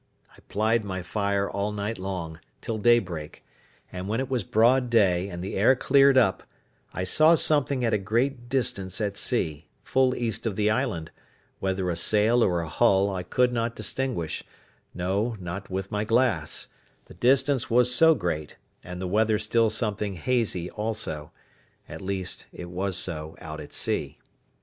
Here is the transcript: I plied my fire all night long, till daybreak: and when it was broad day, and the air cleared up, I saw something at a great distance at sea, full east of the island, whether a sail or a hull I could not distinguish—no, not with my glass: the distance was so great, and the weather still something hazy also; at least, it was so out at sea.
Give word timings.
I 0.35 0.39
plied 0.49 0.83
my 0.83 1.03
fire 1.03 1.47
all 1.47 1.71
night 1.71 1.99
long, 1.99 2.39
till 2.59 2.79
daybreak: 2.79 3.45
and 3.93 4.07
when 4.07 4.19
it 4.19 4.31
was 4.31 4.43
broad 4.43 4.89
day, 4.89 5.29
and 5.29 5.43
the 5.43 5.53
air 5.53 5.75
cleared 5.75 6.17
up, 6.17 6.41
I 6.91 7.03
saw 7.03 7.35
something 7.35 7.85
at 7.85 7.93
a 7.93 7.99
great 7.99 8.49
distance 8.49 8.99
at 8.99 9.15
sea, 9.15 9.67
full 9.83 10.15
east 10.15 10.47
of 10.47 10.55
the 10.55 10.71
island, 10.71 11.11
whether 11.59 11.87
a 11.91 11.95
sail 11.95 12.43
or 12.43 12.61
a 12.61 12.67
hull 12.67 13.13
I 13.13 13.21
could 13.21 13.53
not 13.53 13.75
distinguish—no, 13.75 15.37
not 15.39 15.69
with 15.69 15.91
my 15.91 16.03
glass: 16.03 16.67
the 17.05 17.13
distance 17.13 17.69
was 17.69 17.93
so 17.93 18.15
great, 18.15 18.55
and 18.83 18.99
the 18.99 19.07
weather 19.07 19.37
still 19.37 19.69
something 19.69 20.15
hazy 20.15 20.67
also; 20.71 21.31
at 21.87 22.01
least, 22.01 22.47
it 22.51 22.71
was 22.71 22.97
so 22.97 23.37
out 23.39 23.59
at 23.59 23.71
sea. 23.71 24.17